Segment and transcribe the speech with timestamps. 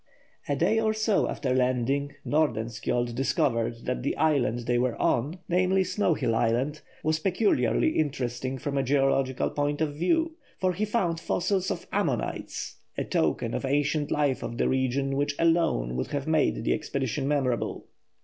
[0.49, 5.85] A day or so after landing, Nordenskjold discovered that the island they were on named
[5.85, 11.19] Snow Hill Island was peculiarly interesting from a geological point of view, for he found
[11.19, 16.25] fossils of ammonites, a token of ancient life of the region which alone would have
[16.25, 17.85] made the expedition memorable.